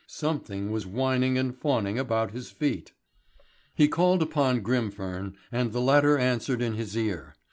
Something 0.07 0.71
was 0.71 0.87
whining 0.87 1.37
and 1.37 1.55
fawning 1.55 1.99
about 1.99 2.31
his 2.31 2.49
feet. 2.49 2.91
He 3.75 3.87
called 3.87 4.23
upon 4.23 4.61
Grimfern, 4.63 5.35
and 5.51 5.73
the 5.73 5.79
latter 5.79 6.17
answered 6.17 6.59
in 6.63 6.73
his 6.73 6.97
ear. 6.97 7.35